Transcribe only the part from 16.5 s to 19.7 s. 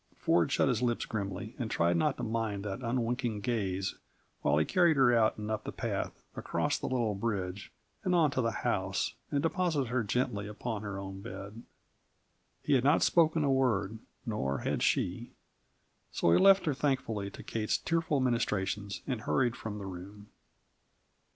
her thankfully to Kate's tearful ministrations and hurried